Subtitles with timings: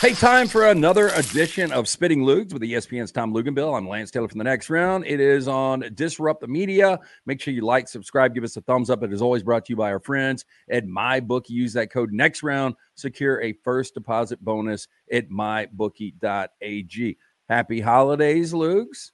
[0.00, 3.76] Hey, time for another edition of Spittin' Loogs with ESPN's Tom Luginbill.
[3.76, 5.04] I'm Lance Taylor from the next round.
[5.04, 7.00] It is on Disrupt the Media.
[7.26, 9.02] Make sure you like, subscribe, give us a thumbs up.
[9.02, 11.50] It is always brought to you by our friends at MyBookie.
[11.50, 12.76] Use that code next round.
[12.94, 17.18] Secure a first deposit bonus at mybookie.ag.
[17.48, 19.10] Happy holidays, Lugs.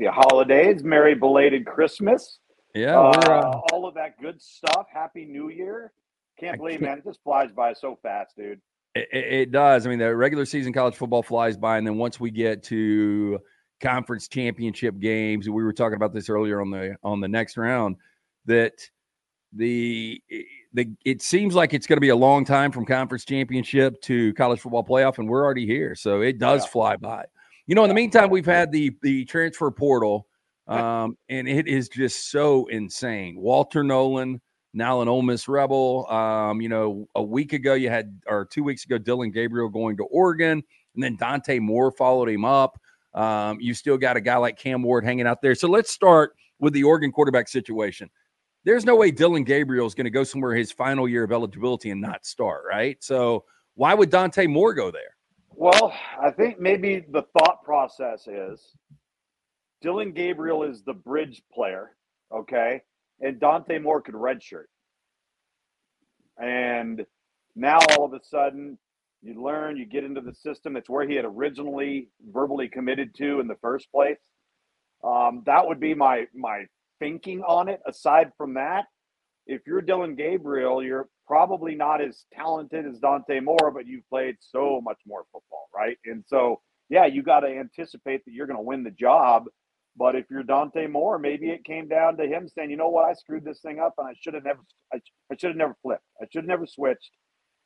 [0.00, 0.82] Happy holidays.
[0.82, 2.40] Merry belated Christmas.
[2.74, 4.86] Yeah, Uh, uh, all of that good stuff.
[4.92, 5.92] Happy New Year.
[6.40, 8.60] Can't believe, man, it just flies by so fast, dude.
[8.94, 9.86] It, it- it does.
[9.86, 13.38] I mean, the regular season college football flies by, and then once we get to
[13.80, 17.96] conference championship games, we were talking about this earlier on the on the next round.
[18.46, 18.72] That
[19.52, 20.20] the
[20.72, 24.32] the it seems like it's going to be a long time from conference championship to
[24.34, 25.94] college football playoff, and we're already here.
[25.94, 26.70] So it does Yeah.
[26.70, 27.26] fly by.
[27.66, 30.26] You know, in the meantime, we've had the the transfer portal,
[30.74, 33.36] um, and it is just so insane.
[33.38, 34.40] Walter Nolen
[34.74, 36.06] now an Ole Miss Rebel.
[36.10, 39.96] Um, you know, a week ago you had, or two weeks ago, Dillon Gabriel going
[39.98, 40.62] to Oregon,
[40.94, 42.78] and then Dante Moore followed him up.
[43.14, 45.54] Um, you still got a guy like Cam Ward hanging out there.
[45.54, 48.08] So let's start with the Oregon quarterback situation.
[48.64, 51.90] There's no way Dillon Gabriel is going to go somewhere his final year of eligibility
[51.90, 52.96] and not start, right?
[53.02, 55.16] So why would Dante Moore go there?
[55.50, 58.74] Well, I think maybe the thought process is
[59.82, 61.90] Dillon Gabriel is the bridge player,
[62.34, 62.82] okay?
[63.20, 64.66] And Dante Moore could redshirt.
[66.38, 67.04] And
[67.54, 68.78] now all of a sudden,
[69.22, 70.76] you learn, you get into the system.
[70.76, 74.18] It's where he had originally verbally committed to in the first place.
[75.04, 76.64] Um, that would be my my
[76.98, 77.80] thinking on it.
[77.86, 78.86] Aside from that,
[79.46, 84.36] if you're Dillon Gabriel, you're probably not as talented as Dante Moore, but you've played
[84.40, 85.96] so much more football, right?
[86.04, 89.44] And so, yeah, you got to anticipate that you're going to win the job.
[89.96, 93.04] But if you're Dante Moore, maybe it came down to him saying, "You know what?
[93.04, 94.60] I screwed this thing up, and I should have never,
[94.92, 94.98] I,
[95.30, 96.04] I should have never flipped.
[96.20, 97.10] I should have never switched."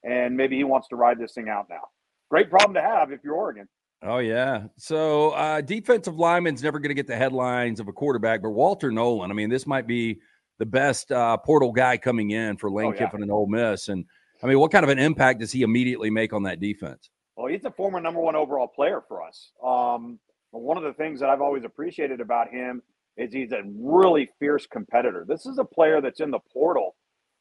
[0.05, 1.83] And maybe he wants to ride this thing out now.
[2.31, 3.69] Great problem to have if you're Oregon.
[4.03, 4.65] Oh yeah.
[4.77, 8.91] So uh defensive lineman's never going to get the headlines of a quarterback, but Walter
[8.91, 10.21] Nolen, I mean, this might be
[10.59, 13.07] the best uh portal guy coming in for Lane Oh, yeah.
[13.07, 13.89] Kiffin and Ole Miss.
[13.89, 14.05] And
[14.43, 17.09] I mean, what kind of an impact does he immediately make on that defense?
[17.37, 19.53] Well, he's a former number one overall player for us.
[19.65, 20.19] Um,
[20.59, 22.83] one of the things that I've always appreciated about him
[23.17, 25.25] is he's a really fierce competitor.
[25.27, 26.95] This is a player that's in the portal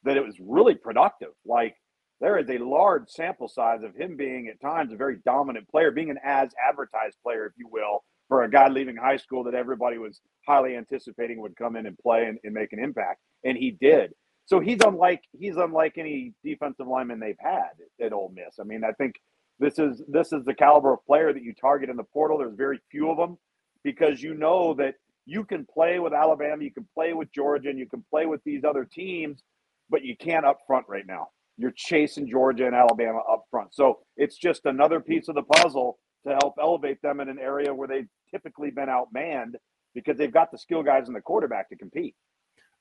[0.03, 1.31] that it was really productive.
[1.45, 1.75] Like
[2.21, 5.91] there is a large sample size of him being at times a very dominant player,
[5.91, 9.53] being an as advertised player, if you will, for a guy leaving high school that
[9.53, 13.19] everybody was highly anticipating would come in and play and, and make an impact.
[13.43, 14.11] And he did.
[14.45, 17.71] So he's unlike he's unlike any defensive lineman they've had
[18.03, 18.59] at Ole Miss.
[18.59, 19.15] I mean, I think
[19.59, 22.37] this is this is the caliber of player that you target in the portal.
[22.37, 23.37] There's very few of them
[23.83, 24.95] because you know that
[25.25, 28.43] you can play with Alabama, you can play with Georgia, and you can play with
[28.43, 29.41] these other teams,
[29.89, 31.27] but you can't up front right now.
[31.57, 33.73] You're chasing Georgia and Alabama up front.
[33.73, 37.73] So it's just another piece of the puzzle to help elevate them in an area
[37.73, 39.53] where they've typically been outmanned
[39.93, 42.15] because they've got the skill guys and the quarterback to compete.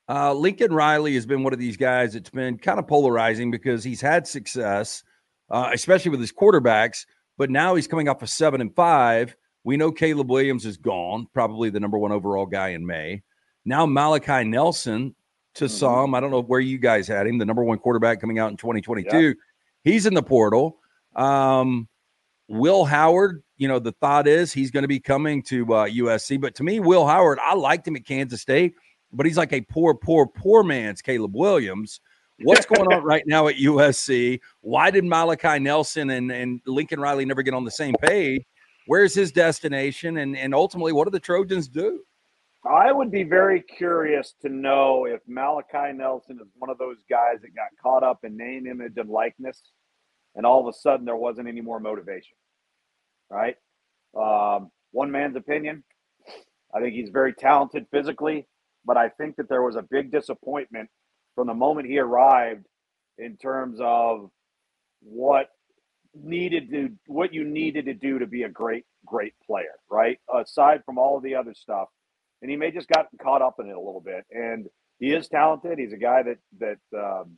[0.07, 3.83] Uh Lincoln Riley has been one of these guys that's been kind of polarizing because
[3.83, 5.03] he's had success,
[5.49, 7.05] uh, especially with his quarterbacks,
[7.37, 9.35] but now he's coming off a seven and five.
[9.63, 13.23] We know Caleb Williams is gone, probably the number one overall guy in May.
[13.65, 15.15] Now Malachi Nelson
[15.55, 15.69] to Mhm.
[15.69, 16.15] some.
[16.15, 18.57] I don't know where you guys had him, the number one quarterback coming out in
[18.57, 19.35] 2022.
[19.83, 20.77] He's in the portal.
[21.15, 21.87] Um,
[22.47, 26.37] Will Howard, you know, the thought is he's going to be coming to uh, USC.
[26.39, 28.75] But to me, Will Howard, I liked him at Kansas State,
[29.11, 32.01] but he's like a poor, poor, poor man's Caleb Williams.
[32.43, 34.41] What's going on right now at USC?
[34.61, 38.43] Why did Malachi Nelson and, and Lincoln Riley never get on the same page?
[38.87, 40.17] Where's his destination?
[40.17, 42.01] And, and ultimately, what do the Trojans do?
[42.69, 47.41] I would be very curious to know if Malachi Nelson is one of those guys
[47.41, 49.61] that got caught up in name, image, and likeness,
[50.35, 52.35] and all of a sudden there wasn't any more motivation.
[53.29, 53.55] Right?
[54.17, 55.83] Um, one man's opinion.
[56.73, 58.45] I think he's very talented physically,
[58.83, 60.89] but I think that there was a big disappointment
[61.35, 62.65] from the moment he arrived
[63.17, 64.29] in terms of
[65.01, 65.49] what
[66.13, 70.81] needed to what you needed to do to be a great great player right aside
[70.85, 71.89] from all of the other stuff
[72.41, 74.23] and he may just got caught up in it a little bit.
[74.31, 74.67] And
[74.99, 75.79] he is talented.
[75.79, 77.37] He's a guy that that um,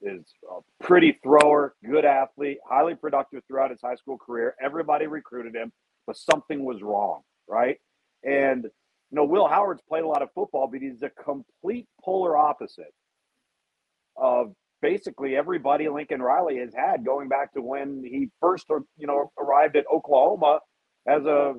[0.00, 4.54] is a pretty thrower, good athlete, highly productive throughout his high school career.
[4.62, 5.72] Everybody recruited him,
[6.06, 7.78] but something was wrong, right?
[8.24, 12.36] And you know, Will Howard's played a lot of football, but he's a complete polar
[12.36, 12.94] opposite
[14.16, 19.06] of basically everybody Lincoln Riley has had going back to when he first, uh, you
[19.06, 20.60] know, arrived at Oklahoma
[21.08, 21.54] as a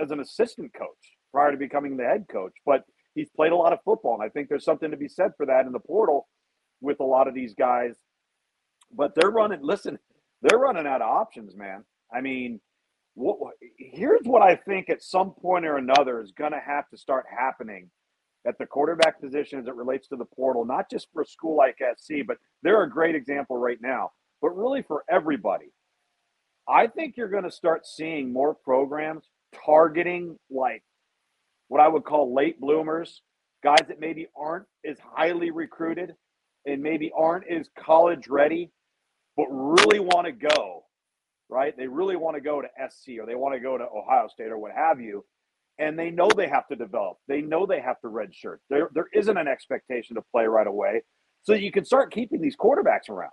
[0.00, 0.88] as an assistant coach
[1.32, 2.52] prior to becoming the head coach.
[2.64, 5.32] But he's played a lot of football, and I think there's something to be said
[5.36, 6.26] for that in the portal
[6.80, 7.94] with a lot of these guys.
[8.92, 9.60] But they're running.
[9.62, 9.98] Listen,
[10.42, 11.84] they're running out of options, man.
[12.14, 12.60] I mean,
[13.14, 13.38] what,
[13.78, 17.24] here's what I think at some point or another is going to have to start
[17.30, 17.90] happening
[18.46, 21.56] at the quarterback position as it relates to the portal, not just for a school
[21.56, 24.10] like SC, but they're a great example right now,
[24.42, 25.72] but really for everybody.
[26.68, 29.28] I think you're going to start seeing more programs
[29.64, 30.82] targeting like
[31.68, 33.22] what I would call late bloomers,
[33.62, 36.14] guys that maybe aren't as highly recruited
[36.66, 38.70] and maybe aren't as college ready,
[39.36, 40.84] but really want to go,
[41.48, 41.76] right?
[41.76, 44.50] They really want to go to SC or they want to go to Ohio State
[44.50, 45.24] or what have you.
[45.78, 47.18] And they know they have to develop.
[47.26, 48.58] They know they have to redshirt.
[48.70, 51.02] There, there isn't an expectation to play right away.
[51.42, 53.32] So you can start keeping these quarterbacks around.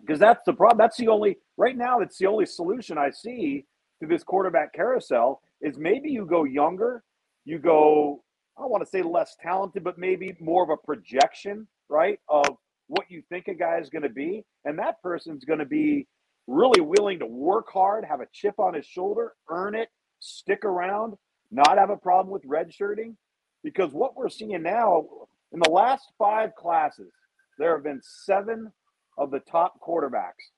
[0.00, 0.78] Because that's the problem.
[0.78, 3.64] That's the only right now, it's the only solution I see
[4.02, 7.02] to this quarterback carousel is maybe you go younger,
[7.44, 8.22] you go,
[8.58, 12.18] I don't want to say less talented, but maybe more of a projection, right?
[12.28, 12.46] Of
[12.88, 14.44] what you think a guy is going to be.
[14.64, 16.06] And that person's going to be
[16.46, 19.88] really willing to work hard, have a chip on his shoulder, earn it,
[20.20, 21.14] stick around,
[21.50, 23.14] not have a problem with redshirting.
[23.62, 25.04] Because what we're seeing now,
[25.52, 27.12] in the last five classes,
[27.58, 28.72] there have been seven
[29.18, 30.52] of the top quarterbacks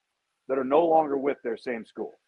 [0.49, 2.19] that are no longer with their same school.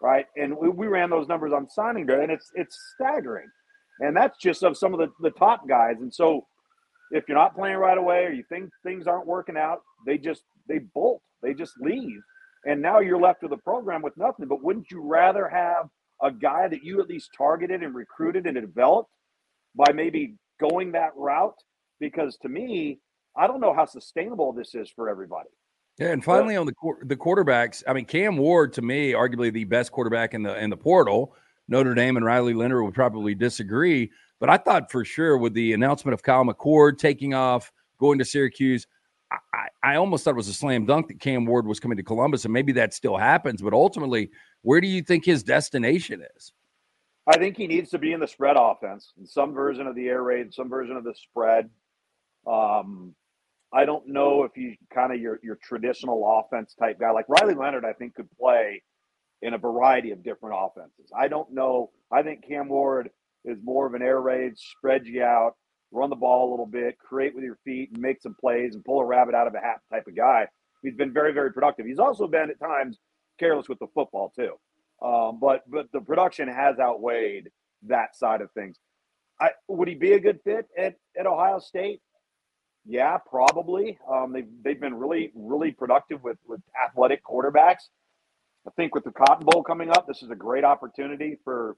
[0.00, 0.26] Right.
[0.36, 3.48] And we, we ran those numbers on signing day, and it's it's staggering.
[4.00, 5.96] And that's just of some of the, the top guys.
[6.00, 6.46] And so
[7.12, 10.42] if you're not playing right away or you think things aren't working out, they just
[10.68, 11.22] they bolt.
[11.42, 12.20] They just leave.
[12.66, 14.48] And now you're left with a program with nothing.
[14.48, 15.88] But wouldn't you rather have
[16.24, 19.10] a guy that you at least targeted and recruited and developed
[19.76, 21.58] by maybe going that route?
[22.00, 22.98] Because to me,
[23.36, 25.50] I don't know how sustainable this is for everybody.
[25.98, 26.74] Yeah, and finally on the
[27.04, 30.70] the quarterbacks, I mean Cam Ward to me, arguably the best quarterback in the in
[30.70, 31.36] the portal.
[31.68, 34.10] Notre Dame and Riley Leonard would probably disagree,
[34.40, 38.24] but I thought for sure with the announcement of Kyle McCord taking off, going to
[38.24, 38.86] Syracuse,
[39.52, 42.02] I, I almost thought it was a slam dunk that Cam Ward was coming to
[42.02, 43.62] Columbus, and maybe that still happens.
[43.62, 44.30] But ultimately,
[44.62, 46.52] where do you think his destination is?
[47.26, 50.08] I think he needs to be in the spread offense, in some version of the
[50.08, 51.70] air raid, some version of the spread.
[52.46, 53.14] Um,
[53.72, 57.10] I don't know if he's kind of your your traditional offense type guy.
[57.10, 58.82] Like Riley Leonard, I think could play
[59.42, 61.10] in a variety of different offenses.
[61.16, 61.90] I don't know.
[62.12, 63.10] I think Cam Ward
[63.44, 65.56] is more of an air raid, spread you out,
[65.94, 68.84] run the ball a little bit, create with your feet, and make some plays and
[68.84, 70.46] pull a rabbit out of a hat type of guy.
[70.82, 71.86] He's been very, very productive.
[71.86, 72.98] He's also been at times
[73.38, 74.54] careless with the football too.
[75.04, 77.50] Um, but but the production has outweighed
[77.88, 78.76] that side of things.
[79.40, 82.00] I, would he be a good fit at, at Ohio State?
[82.86, 83.98] Yeah, probably.
[84.10, 87.88] Um, they've they've been really really productive with with athletic quarterbacks.
[88.66, 91.76] I think with the Cotton Bowl coming up, this is a great opportunity for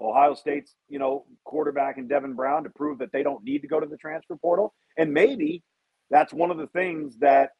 [0.00, 3.68] Ohio State's you know quarterback and Devin Brown to prove that they don't need to
[3.68, 5.62] go to the transfer portal, and maybe
[6.10, 7.50] that's one of the things that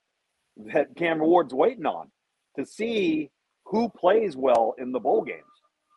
[0.72, 2.10] that Cam Ward's waiting on
[2.56, 3.30] to see
[3.66, 5.44] who plays well in the bowl games.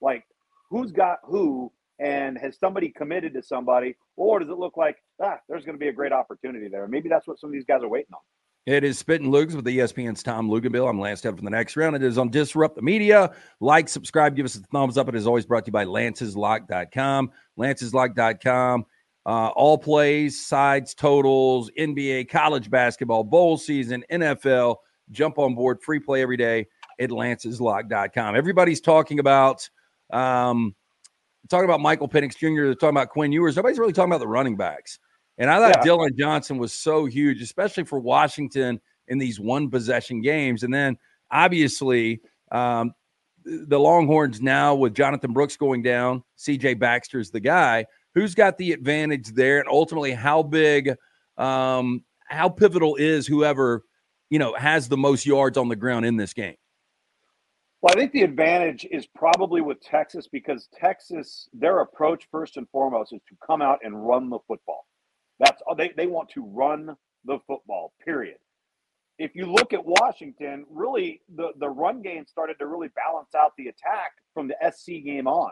[0.01, 0.23] Like
[0.69, 5.37] who's got who and has somebody committed to somebody, or does it look like ah,
[5.47, 6.87] there's going to be a great opportunity there?
[6.87, 8.21] Maybe that's what some of these guys are waiting on.
[8.67, 10.87] It is Spittin' Loogs with the ESPN's Tom Luginbill.
[10.87, 11.95] I'm Lance Ted from the next round.
[11.95, 13.31] It is on Disrupt the Media.
[13.59, 15.09] Like, subscribe, give us a thumbs up.
[15.09, 17.31] It is always brought to you by Lance'sLock.com.
[17.57, 18.85] Lance'sLock.com.
[19.25, 24.75] Uh, all plays, sides, totals, NBA, college basketball, bowl season, NFL.
[25.09, 26.67] Jump on board, free play every day
[26.99, 28.35] at Lance'sLock.com.
[28.35, 29.67] Everybody's talking about
[30.13, 30.75] um,
[31.49, 32.65] talking about Michael Penix Jr.
[32.65, 33.55] They're talking about Quinn Ewers.
[33.55, 34.99] Nobody's really talking about the running backs.
[35.37, 35.83] And I thought yeah.
[35.83, 40.63] Dillon Johnson was so huge, especially for Washington in these one possession games.
[40.63, 40.97] And then
[41.31, 42.21] obviously,
[42.51, 42.93] um,
[43.43, 48.71] the Longhorns now with Jonathan Brooks going down, CJ Baxter's the guy who's got the
[48.71, 50.95] advantage there, and ultimately how big,
[51.37, 53.83] um, how pivotal is whoever
[54.29, 56.55] you know has the most yards on the ground in this game.
[57.81, 62.69] Well, I think the advantage is probably with Texas because Texas, their approach first and
[62.69, 64.85] foremost is to come out and run the football.
[65.41, 66.95] That's they, they want to run
[67.25, 68.37] the football, period.
[69.19, 73.53] If you look at Washington, really the, the run game started to really balance out
[73.57, 75.51] the attack from the SC game on,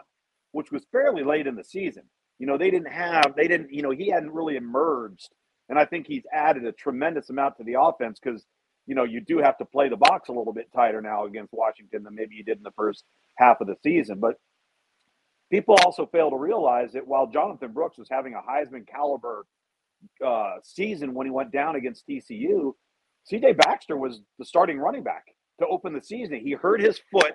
[0.52, 2.04] which was fairly late in the season.
[2.38, 5.28] You know, they didn't have, they didn't, you know, he hadn't really emerged.
[5.68, 8.46] And I think he's added a tremendous amount to the offense because
[8.90, 11.52] you know, you do have to play the box a little bit tighter now against
[11.52, 13.04] Washington than maybe you did in the first
[13.36, 14.18] half of the season.
[14.18, 14.34] But
[15.50, 19.46] people also fail to realize that while Jonathan Brooks was having a Heisman caliber
[20.24, 22.72] uh, season when he went down against TCU,
[23.30, 25.24] CJ Baxter was the starting running back
[25.60, 26.40] to open the season.
[26.40, 27.34] He hurt his foot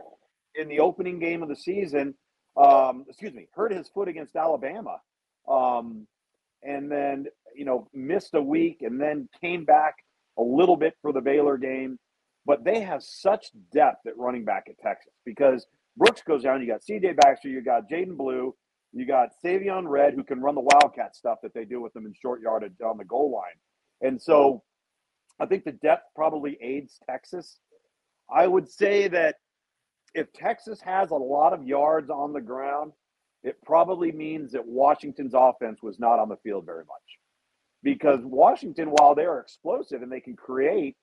[0.55, 2.15] in the opening game of the season.
[2.57, 4.97] Um, excuse me, hurt his foot against Alabama
[5.47, 6.07] um,
[6.63, 9.95] and then you know missed a week, and then came back
[10.37, 11.99] a little bit for the Baylor game.
[12.45, 15.65] But they have such depth at running back at Texas because
[15.97, 16.61] Brooks goes down.
[16.61, 17.13] You got C.J.
[17.13, 18.55] Baxter, you got Jaydon Blue,
[18.95, 22.05] you got Savion Red, who can run the Wildcat stuff that they do with them
[22.05, 24.09] in short yardage on the goal line.
[24.09, 24.63] And so
[25.37, 27.59] I think the depth probably aids Texas.
[28.33, 29.35] I would say that
[30.13, 32.93] if Texas has a lot of yards on the ground,
[33.43, 37.19] it probably means that Washington's offense was not on the field very much.
[37.83, 40.95] Because Washington, while they're explosive and they can create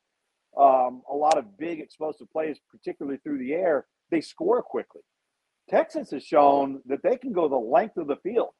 [0.59, 5.03] um, a lot of big explosive plays, particularly through the air, they score quickly.
[5.73, 8.51] Texas has shown that they can go the length of the field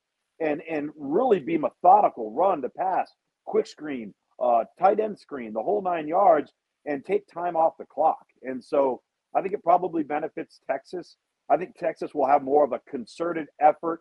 [0.41, 3.13] and and really be methodical, run to pass,
[3.45, 6.53] quick screen, uh, tight end screen, the whole nine yards,
[6.87, 8.25] and take time off the clock.
[8.43, 9.03] And so
[9.35, 11.17] I think it probably benefits Texas.
[11.51, 14.01] I think Texas will have more of a concerted effort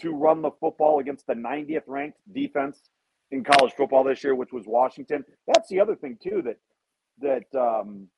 [0.00, 2.80] to run the football against the 90th ranked defense
[3.30, 5.24] in college football this year, which was Washington.
[5.46, 6.58] That's the other thing too that
[7.20, 8.08] that um,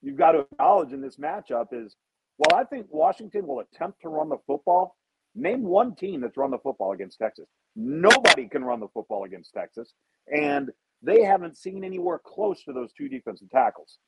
[0.00, 1.94] you've got to acknowledge in this matchup is
[2.36, 4.96] while I think Washington will attempt to run the football,
[5.34, 7.46] name one team that's run the football against Texas.
[7.76, 9.92] Nobody can run the football against Texas,
[10.34, 10.70] and
[11.02, 13.98] they haven't seen anywhere close to those two defensive tackles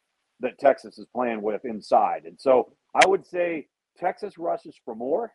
[0.41, 2.23] that Texas is playing with inside.
[2.25, 5.33] And so I would say Texas rushes for more.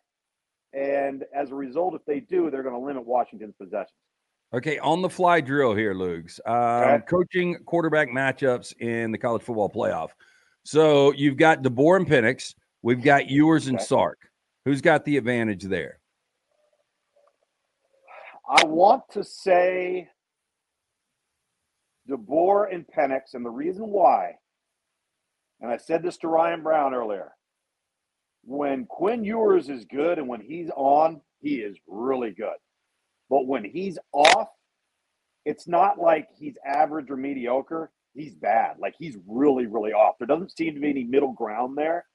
[0.73, 3.95] And as a result, if they do, they're going to limit Washington's possessions.
[4.53, 6.39] Okay, on the fly drill here, Lugs.
[6.45, 7.05] Um, okay.
[7.07, 10.09] Coaching quarterback matchups in the college football playoff.
[10.63, 12.53] So you've got DeBoer and Penix.
[12.81, 14.19] We've got Ewers and Sark.
[14.65, 15.99] Who's got the advantage there?
[18.49, 20.07] I want to say
[22.09, 24.35] DeBoer and Penix, and the reason why,
[25.61, 27.33] and I said this to Ryan Brown earlier,
[28.43, 32.55] when Quinn Ewers is good and when he's on, he is really good.
[33.29, 34.49] But when he's off,
[35.45, 37.91] it's not like he's average or mediocre.
[38.15, 38.77] He's bad.
[38.79, 40.15] Like he's really, really off.
[40.17, 42.05] There doesn't seem to be any middle ground there.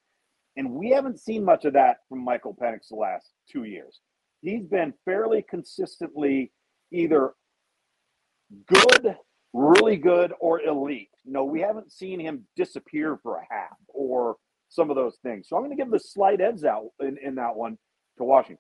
[0.57, 4.01] And we haven't seen much of that from Michael Penix the last two years.
[4.41, 6.53] He's been fairly consistently
[6.93, 7.33] either
[8.67, 9.17] good,
[9.53, 11.11] really good, or elite.
[11.25, 14.37] No, we haven't seen him disappear for a half or
[14.69, 15.49] some of those things.
[15.49, 17.79] So I'm going to give the slight edge out in, in that one
[18.19, 18.59] to Washington.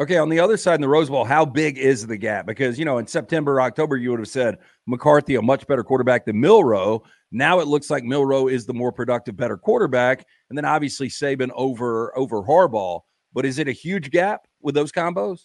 [0.00, 2.46] Okay, on the other side in the Rose Bowl, how big is the gap?
[2.46, 6.24] Because you know, in September, October, you would have said McCarthy a much better quarterback
[6.24, 7.02] than Milroe.
[7.32, 11.50] Now it looks like Milroe is the more productive, better quarterback, and then obviously Saban
[11.54, 13.02] over over Harbaugh.
[13.34, 15.40] But is it a huge gap with those combos?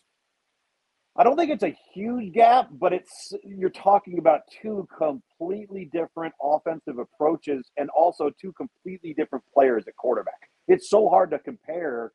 [1.18, 6.34] I don't think it's a huge gap, but it's you're talking about two completely different
[6.42, 10.50] offensive approaches and also two completely different players at quarterback.
[10.70, 12.14] It's so hard to compare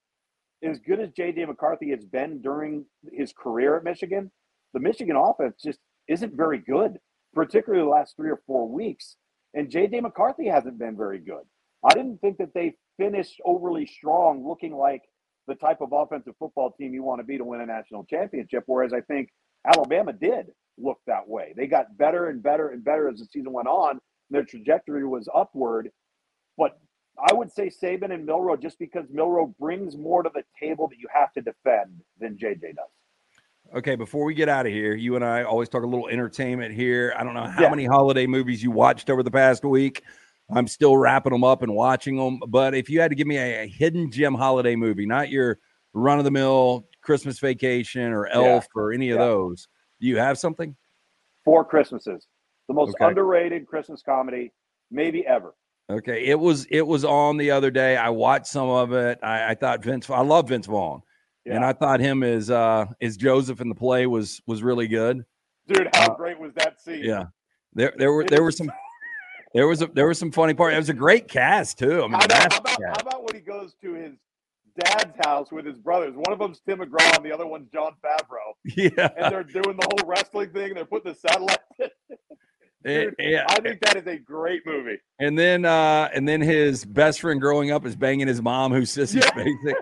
[0.62, 4.31] as good as JJ McCarthy has been during his career at Michigan,
[4.75, 6.99] the Michigan offense just isn't very good,
[7.35, 9.17] particularly the last three or four weeks.
[9.55, 11.43] And JJ McCarthy hasn't been very good.
[11.85, 15.02] I didn't think that they finished overly strong, looking like
[15.47, 18.64] the type of offensive football team you want to be to win a national championship.
[18.67, 19.31] Whereas I think
[19.67, 20.47] Alabama did
[20.79, 21.55] look that way.
[21.57, 23.99] They got better and better and better as the season went on.
[24.31, 25.90] Their trajectory was upward.
[26.57, 26.79] But
[27.29, 30.99] I would say Saban and Milroe just because Milroe brings more to the table that
[30.99, 32.89] you have to defend than JJ does.
[33.75, 36.75] Okay, before we get out of here, you and I always talk a little entertainment
[36.75, 37.15] here.
[37.17, 37.71] I don't know how yeah.
[37.71, 40.03] many holiday movies you watched over the past week.
[40.50, 42.41] I'm still wrapping them up and watching them.
[42.49, 45.59] But if you had to give me a, a hidden gem holiday movie, not your
[45.93, 48.81] run of the mill Christmas Vacation or Elf yeah.
[48.81, 49.25] or any of yeah.
[49.27, 49.69] those,
[50.00, 50.75] do you have something?
[51.45, 52.27] Four Christmases,
[52.67, 53.05] the most okay.
[53.05, 54.53] underrated Christmas comedy
[54.91, 55.55] maybe ever.
[55.90, 57.97] Okay, it was it was on the other day.
[57.97, 59.18] I watched some of it.
[59.23, 60.09] I, I thought Vince.
[60.09, 61.02] I love Vince Vaughn,
[61.44, 61.56] yeah.
[61.56, 65.25] and I thought him as uh as Joseph in the play was was really good.
[65.66, 67.02] Dude, how uh, great was that scene?
[67.02, 67.26] Yeah,
[67.75, 68.70] there there were there were some
[69.54, 70.75] there was a there was some funny part.
[70.75, 72.04] It was a great cast too.
[72.04, 74.12] I mean, how, about, how, about, how about when he goes to his
[74.78, 76.14] dad's house with his brothers?
[76.14, 78.54] One of them's Tim McGraw, and the other one's Jon Favreau.
[78.76, 80.75] Yeah, and they're doing the whole wrestling thing.
[80.75, 81.59] They're putting the satellite.
[82.84, 84.99] Dude, yeah, I think that is a great movie.
[85.18, 88.94] And then, uh, and then his best friend growing up is banging his mom, who's
[88.94, 89.30] sissy yeah.
[89.30, 89.75] Spacek.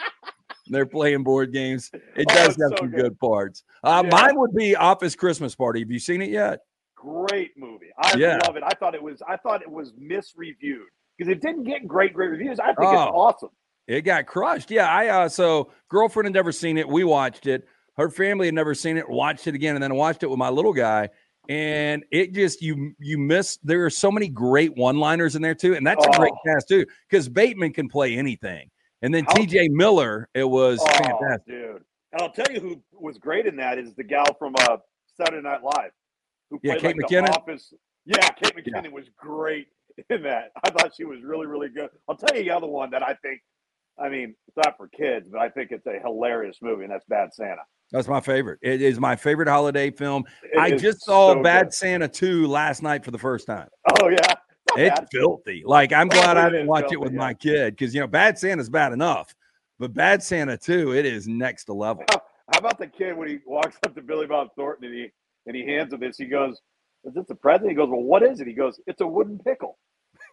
[0.66, 1.90] They're playing board games.
[2.16, 3.62] It oh, does have so some good, good parts.
[3.84, 4.10] Uh, yeah.
[4.10, 5.80] Mine would be Office Christmas Party.
[5.80, 6.60] Have you seen it yet?
[6.96, 7.90] Great movie.
[7.98, 8.38] I yeah.
[8.44, 8.62] love it.
[8.64, 9.22] I thought it was.
[9.28, 12.58] I thought it was misreviewed because it didn't get great, great reviews.
[12.58, 13.50] I think oh, it's awesome.
[13.86, 14.70] It got crushed.
[14.70, 16.88] Yeah, I uh, so girlfriend had never seen it.
[16.88, 17.66] We watched it.
[17.96, 19.08] Her family had never seen it.
[19.08, 21.10] Watched it again, and then watched it with my little guy
[21.48, 25.54] and it just you you miss there are so many great one liners in there
[25.54, 26.10] too and that's oh.
[26.10, 26.38] a great oh.
[26.46, 28.70] cast too because bateman can play anything
[29.02, 31.82] and then tj miller it was oh, fantastic dude
[32.12, 34.76] And I'll tell you who was great in that is the gal from uh,
[35.16, 35.92] Saturday Night Live,
[36.50, 37.72] who Yeah, played Kate like the office.
[38.04, 39.68] Yeah, Kate McKinnon was great
[40.10, 40.52] in that.
[40.62, 41.88] I thought she was really, really good.
[42.08, 43.40] I'll tell you the other one that I think.
[43.98, 47.04] I mean, it's not for kids, but I think it's a hilarious movie, and that's
[47.06, 47.62] Bad Santa.
[47.92, 48.58] That's my favorite.
[48.62, 50.24] It is my favorite holiday film.
[50.42, 51.74] It I just saw so Bad good.
[51.74, 53.68] Santa 2 last night for the first time.
[54.00, 54.34] Oh yeah,
[54.76, 55.08] It's bad.
[55.12, 55.62] filthy.
[55.66, 57.18] Like I'm glad I didn't watch it with yeah.
[57.18, 59.34] my kid because you know Bad Santa's bad enough,
[59.78, 62.04] but Bad Santa 2, it is next to level.
[62.10, 65.10] How about the kid when he walks up to Billy Bob Thornton and he
[65.46, 66.16] and he hands him this?
[66.16, 66.60] He goes,
[67.04, 69.38] "Is this a present?" He goes, "Well, what is it?" He goes, "It's a wooden
[69.38, 69.78] pickle."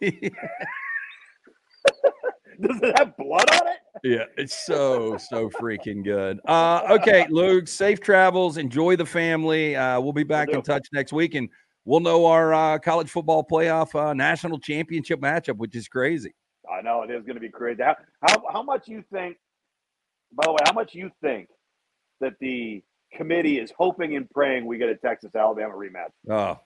[2.60, 3.78] Does it have blood on it?
[4.02, 6.40] Yeah, it's so so freaking good.
[6.44, 8.56] Uh, okay, Luke, safe travels.
[8.56, 9.76] Enjoy the family.
[9.76, 11.48] Uh, we'll be back in touch next week, and
[11.84, 16.34] we'll know our uh, college football playoff uh, national championship matchup, which is crazy.
[16.70, 17.82] I know it is going to be crazy.
[17.82, 19.36] How, how how much you think?
[20.32, 21.48] By the way, how much you think
[22.20, 26.10] that the committee is hoping and praying we get a Texas Alabama rematch?
[26.30, 26.60] Oh,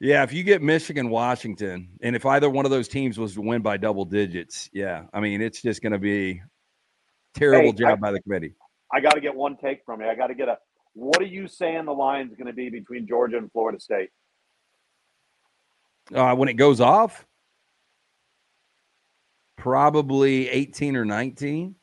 [0.00, 0.22] yeah.
[0.22, 3.62] If you get Michigan, Washington, and if either one of those teams was to win
[3.62, 6.42] by double digits, yeah, I mean, it's just going to be
[7.34, 8.54] terrible Hey, job I- by the committee.
[8.92, 10.08] I got to get one take from you.
[10.08, 10.58] I got to get a.
[10.94, 14.10] What are you saying the line's going to be between Georgia and Florida State?
[16.14, 17.26] Uh, when it goes off,
[19.56, 21.74] probably 18 or 19.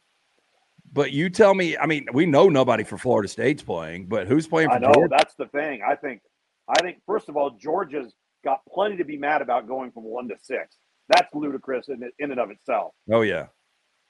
[0.94, 4.48] But you tell me, I mean, we know nobody for Florida State's playing, but who's
[4.48, 5.10] playing for I know Georgia?
[5.18, 5.82] that's the thing.
[5.86, 6.22] I think,
[6.68, 10.28] I think first of all, Georgia's got plenty to be mad about going from one
[10.30, 10.78] to six.
[11.10, 12.94] That's ludicrous in, in and of itself.
[13.12, 13.48] Oh, yeah.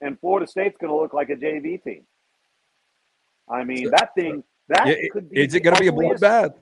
[0.01, 2.05] And Florida State's going to look like a JV team.
[3.49, 5.41] I mean, So- that thing that Yeah, could be.
[5.41, 6.53] Is it going to be a bloodbath?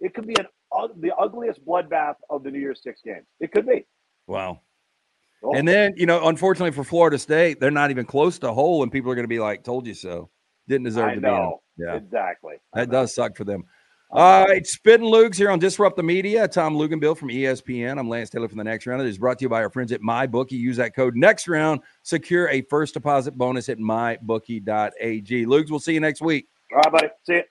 [0.00, 3.26] It could be an ug- the ugliest bloodbath of the New Year's Six games.
[3.40, 3.84] It could be.
[4.26, 4.60] Wow.
[5.42, 8.82] Oh, And then, you know, unfortunately for Florida State, they're not even close to whole,
[8.82, 10.30] and people are going to be like, told you so.
[10.68, 11.32] Didn't deserve I to be in.
[11.32, 11.94] know Yeah.
[11.96, 12.56] exactly.
[12.74, 12.92] That know.
[13.00, 13.64] does suck for them.
[14.10, 16.48] All right, Spittin' Loogs here on Disrupt the Media.
[16.48, 17.98] Tom Luginbill from ESPN.
[17.98, 19.02] I'm Lance Taylor from the next round.
[19.02, 20.52] It is brought to you by our friends at MyBookie.
[20.52, 21.82] Use that code next round.
[22.04, 25.44] Secure a first deposit bonus at mybookie.ag.
[25.44, 26.48] Lugs, we'll see you next week.
[26.72, 27.08] All right, buddy.
[27.26, 27.42] See you.